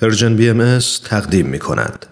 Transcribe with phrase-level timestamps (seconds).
[0.00, 2.06] پرژن بی ام تقدیم می کند.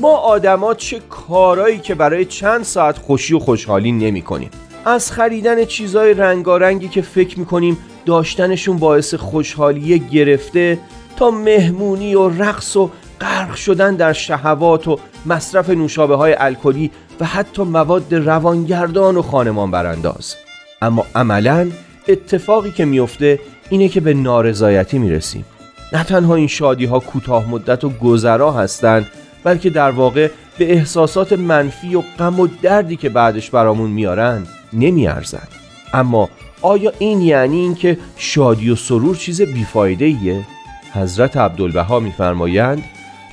[0.00, 4.50] ما آدما چه کارایی که برای چند ساعت خوشی و خوشحالی نمی کنیم
[4.84, 10.78] از خریدن چیزای رنگارنگی که فکر می کنیم داشتنشون باعث خوشحالی گرفته
[11.16, 12.90] تا مهمونی و رقص و
[13.24, 19.70] غرق شدن در شهوات و مصرف نوشابه های الکلی و حتی مواد روانگردان و خانمان
[19.70, 20.34] برانداز
[20.82, 21.70] اما عملا
[22.08, 25.44] اتفاقی که میفته اینه که به نارضایتی می‌رسیم.
[25.92, 29.06] نه تنها این شادی ها کوتاه مدت و گذرا هستند
[29.44, 35.48] بلکه در واقع به احساسات منفی و غم و دردی که بعدش برامون میارن نمیارزن.
[35.92, 36.28] اما
[36.62, 40.46] آیا این یعنی اینکه شادی و سرور چیز بیفایده ایه؟
[40.94, 42.84] حضرت عبدالبها میفرمایند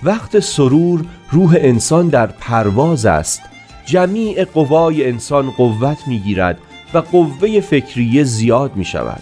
[0.04, 3.42] وقت سرور روح انسان در پرواز است.
[3.86, 6.58] جمیع قوای انسان قوت می‌گیرد
[6.94, 9.22] و قوه فکریه زیاد می شود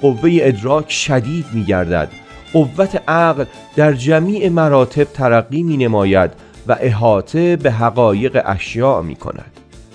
[0.00, 2.08] قوه ادراک شدید می گردد
[2.52, 3.44] قوت عقل
[3.76, 6.30] در جمیع مراتب ترقی می نماید
[6.66, 9.52] و احاطه به حقایق اشیاء می کند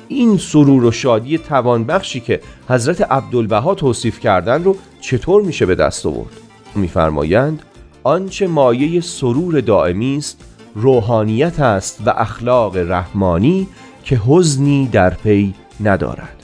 [0.08, 6.06] این سرور و شادی توانبخشی که حضرت عبدالبها توصیف کردن رو چطور میشه به دست
[6.06, 6.34] آورد؟
[6.75, 7.61] میفرمایند
[8.08, 10.41] آنچه مایه سرور دائمی است
[10.75, 13.67] روحانیت است و اخلاق رحمانی
[14.03, 16.44] که حزنی در پی ندارد.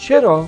[0.00, 0.46] چرا؟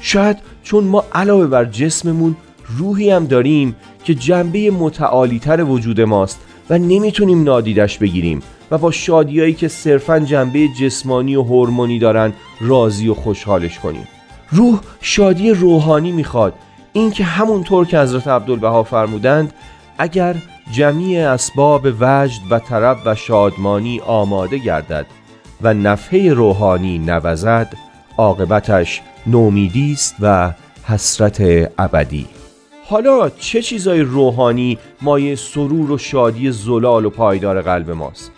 [0.00, 2.36] شاید چون ما علاوه بر جسممون
[2.78, 9.54] روحی هم داریم که جنبه متعالیتر وجود ماست و نمی‌تونیم نادیدش بگیریم و با شادیایی
[9.54, 14.08] که صرفا جنبه جسمانی و هورمونی دارن راضی و خوشحالش کنیم.
[14.50, 16.54] روح شادی روحانی می‌خواد.
[16.92, 19.52] اینکه همونطور که حضرت عبدالبها فرمودند
[19.98, 20.36] اگر
[20.72, 25.06] جمیع اسباب وجد و طرب و شادمانی آماده گردد
[25.62, 27.76] و نفحه روحانی نوزد
[28.18, 30.52] عاقبتش نومیدی است و
[30.84, 31.42] حسرت
[31.78, 32.26] ابدی.
[32.88, 38.32] حالا چه چیزای روحانی مایه سرور و شادی زلال و پایدار قلب ماست؟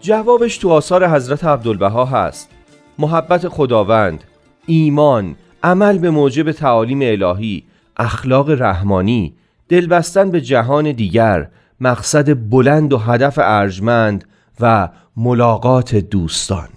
[0.00, 2.50] جوابش تو آثار حضرت عبدالبها هست.
[2.98, 4.24] محبت خداوند
[4.66, 7.64] ایمان عمل به موجب تعالیم الهی
[7.96, 9.34] اخلاق رحمانی
[9.68, 11.48] دلبستن به جهان دیگر
[11.80, 14.24] مقصد بلند و هدف ارجمند
[14.60, 16.68] و ملاقات دوستان.